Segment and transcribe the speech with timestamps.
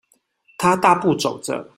[0.57, 1.69] 他大步走著